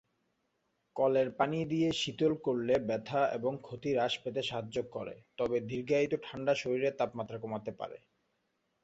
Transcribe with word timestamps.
কলের 0.95 1.27
পানি 1.39 1.59
দিয়ে 1.71 1.89
শীতল 2.01 2.33
করলে 2.45 2.73
ব্যথা 2.87 3.21
এবং 3.37 3.51
ক্ষতি 3.61 3.89
হ্রাস 3.93 4.13
পেতে 4.23 4.41
সাহায্য 4.43 4.77
করে; 4.95 5.15
তবে 5.37 5.57
দীর্ঘায়িত 5.69 6.13
ঠান্ডা 6.25 6.53
শরীরের 6.61 6.97
তাপমাত্রা 6.99 7.37
কমাতে 7.39 7.71
পারে। 7.79 7.97